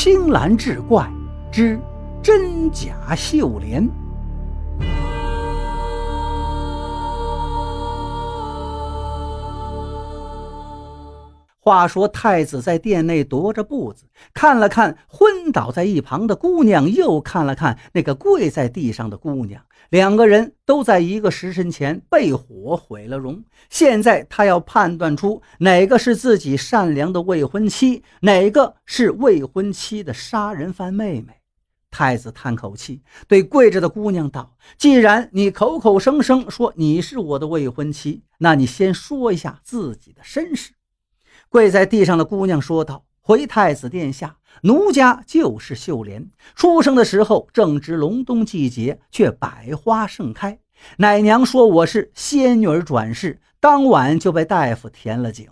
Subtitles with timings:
[0.00, 1.10] 青蓝志怪
[1.50, 1.76] 之
[2.22, 3.84] 真假秀莲。
[11.68, 23.44] 话说太子在殿内踱着步子，看了看昏倒在一旁的姑娘，又看了看那个跪在地上的姑娘，两个人都在一个时辰前被火毁了容。
[23.68, 31.34] 现在他要判断出哪个是自己善良的未婚妻，哪个是未婚妻的杀人犯妹妹。
[31.90, 40.72] 太子叹口气，对跪着的姑娘道：“既然你口口声声说你是我的未婚妻，那你先说一下自己的身世。”
[41.48, 46.28] 跪在地上的姑娘说道：“回太子殿下，奴家就是秀莲。
[46.54, 50.58] 出生的时候正值隆冬季节，却百花盛开。
[50.98, 55.46] 奶娘说我是仙女儿转世，当晚就被大夫填了井。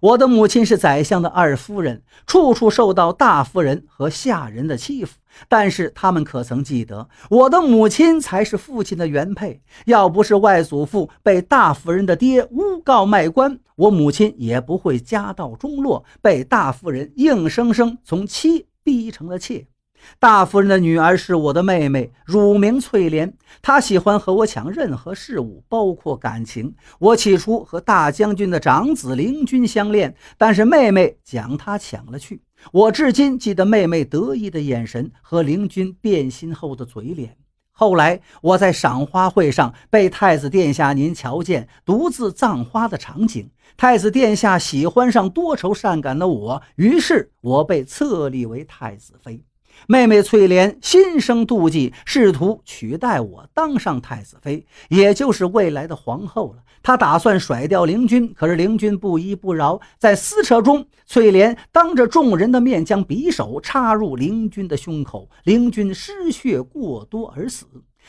[0.00, 5.18] 我的母亲是宰相的二夫人，处处受到大夫人和下人的欺负。
[5.48, 9.62] 但是他们可曾记得，我的母亲才是父亲的原配？
[9.86, 19.66] 要不是外祖父被大夫人的爹诬告卖官，我母亲也不会家道中落，被大夫人硬生生从妻逼成了妾。
[20.18, 23.32] 大夫人的女儿是我的妹妹，乳名翠莲。
[23.60, 26.74] 她喜欢和我抢任何事物，包括感情。
[26.98, 32.42] 我起初和大将军的长子凌军相恋，但是妹妹将他抢了去。
[32.70, 37.36] 我至今记得妹妹得意的眼神和凌军变心后的嘴脸。
[37.74, 43.50] 后来我在赏花会上被太子殿下您瞧见，独自葬花的场景。
[43.76, 49.42] 太子殿下喜欢上多愁善感的我，于是我被册立为太子妃。
[49.86, 56.62] 妹妹翠莲心生妒忌，试图取代我当上太子妃，也就是未来的皇后了。
[56.82, 67.66] 她打算甩掉凌军，可是凌军不依不饶，在撕扯中，翠莲当着众人的面将匕首插入凌军的胸口，凌军失血过多而死。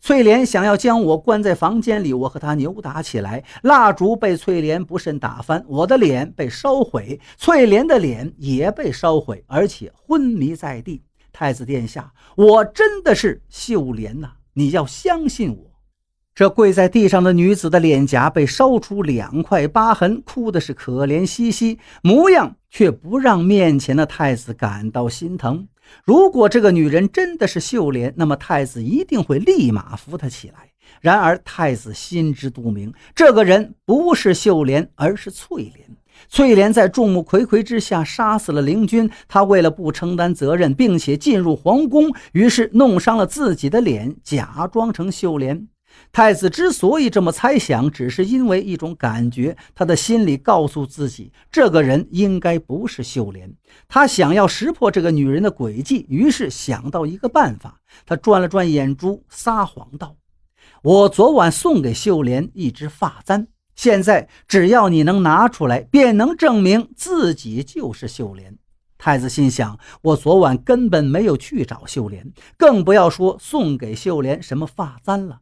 [0.00, 11.02] 翠莲想要将我关在房间里，我和她扭打起来，蜡烛被翠莲不慎打翻，我的脸被烧毁，翠莲的脸也被烧毁，而且昏迷在地。
[11.34, 14.34] 太子殿下，我真的是秀莲呐！
[14.54, 15.72] 你要相信我。
[16.32, 25.66] 这跪在地上的女子的脸颊被烧出两块疤痕，哭的是可怜兮兮，模样却不让面前的太子感到心疼。
[26.04, 30.70] 如果这个女人真的是秀莲，那么太子一定会立马扶她起来。
[31.00, 35.96] 然而太子心知肚明，这个人不是秀莲，而是翠莲。
[36.28, 45.68] 翠莲在众目睽睽之下杀死了凌军，她为了不承担责任，并且进入皇宫，于是弄伤了自己的脸，假装成秀莲。
[46.10, 53.52] 太子之所以这么猜想，只是因为一种感觉，他的心里告诉自己，这个人应该不是秀莲。
[53.86, 57.78] 他想要识破这个女人的诡计，于是想到一个办法。
[58.06, 60.16] 他转了转眼珠，撒谎道
[60.82, 68.56] ：“我昨晚送给秀莲一只发簪。”现在只要你能拿出来，便能证明自己就是秀莲。
[68.96, 75.40] 太子心想：我昨晚根本没有去找秀莲，更不要说送给秀莲什么发簪了。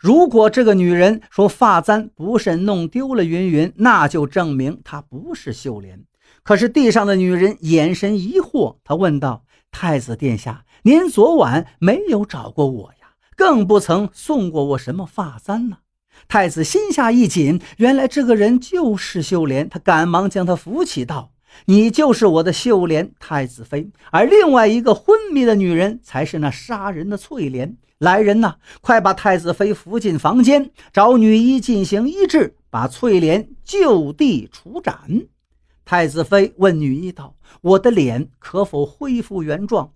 [0.00, 6.04] 如果这个女人说发簪不慎弄丢了，云云，那就证明她不是秀莲。
[6.42, 13.14] 可是地上的女人眼神疑惑，她问道：“太子殿下，您昨晚没有找过我呀？
[13.36, 15.78] 更不曾送过我什么发簪呢？”
[16.26, 19.68] 太子心下一紧，原来这个人就是秀莲。
[19.68, 21.32] 他赶忙将她扶起，道
[21.66, 27.76] ：“你就是我的秀莲太子妃，而另外一个昏迷的女人才是那杀人的翠莲。
[27.98, 35.26] 来人呐，快把太子妃扶进房间，找女医进行医治，把翠莲就地处斩。”
[35.84, 39.92] 太子妃问女医道：“我的脸可否恢复原状？”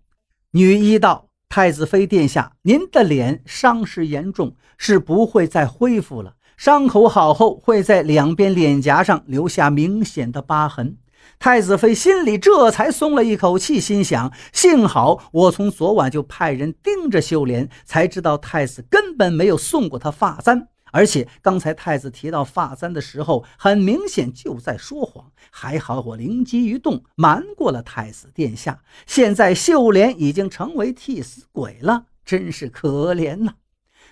[0.53, 1.28] 女医道。
[1.49, 6.35] 太子妃殿下，您的脸伤势严重，是不会再恢复了。
[6.57, 10.99] 伤口好后，会在两边脸颊上留下明显的疤痕。
[11.39, 20.69] 太子妃心里这才松了一口气，心想：幸好我从昨晚就派人盯着秀莲，才知道太子根本没有送过她发簪。
[20.93, 25.33] 而且刚才太子提到发簪的时候，很明显就在说谎。
[25.51, 28.83] 还好我灵机一动，瞒过了太子殿下。
[29.07, 33.55] 现在秀莲已经成为替死鬼了，真是可怜呐！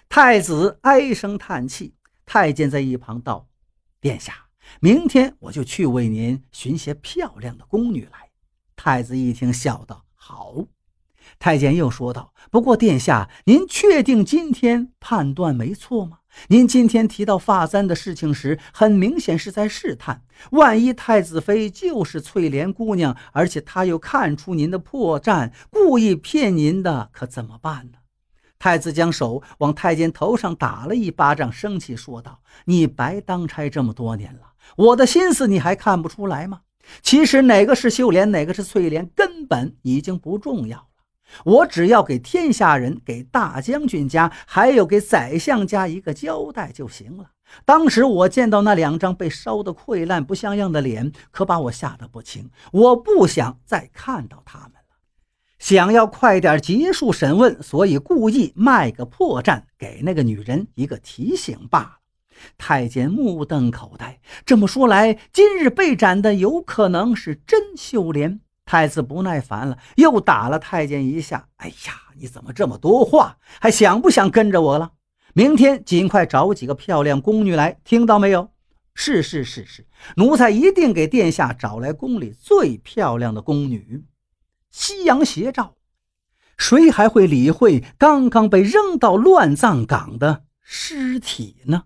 [0.08, 1.94] 太子唉声叹气。
[2.25, 3.49] 太监在一旁道
[4.00, 4.46] ：“殿下，
[4.81, 8.31] 明天我就去为您寻些漂亮的宫女来。”
[8.75, 10.67] 太子一听，笑道：“好。”
[11.38, 16.19] 太监又说道：“不过殿下，您确定今天判断没错吗？”
[16.49, 20.23] 您今天提到发簪的事情时，很明显是在试探。
[20.50, 27.99] 万一太子妃就是翠莲姑娘，而且她又看出您的破绽，故意骗您的，可怎么办呢？
[28.59, 36.61] 太子将手往太监头上打了一巴掌，生气说道：“你白当差这么多年了，我的心思你还看不出来吗？
[37.03, 40.88] 其实哪个是秀莲，哪个是翠莲，根本已经不重要。”
[41.44, 47.31] 我只要给天下人、给大将军家，还有给宰相家一个交代就行了。
[47.64, 52.50] 当时我见到那两张被烧得溃烂不像样的脸，可把我吓得不轻。
[52.73, 54.96] 我不想再看到他们了，
[55.58, 61.96] 想要快点结束审问，所以故意卖个破绽，给那个女人一个提醒罢了。
[62.58, 68.40] 太监目瞪口呆，这么说来，今日被斩的有可能是真秀莲。
[68.67, 71.49] 太子不耐烦了，又打了太监一下。
[71.57, 73.39] 哎呀，你怎么这么多话？
[73.61, 74.93] 还想不想跟着我了？
[75.33, 78.51] 明天尽快找几个漂亮宫女来，听到没有？
[78.95, 79.87] 是是是是，
[80.17, 84.05] 奴才一定给殿下找来宫里最漂亮的宫女。
[84.71, 85.75] 夕阳斜照，
[86.57, 91.85] 谁还会理会刚刚被扔到乱葬岗的尸体呢？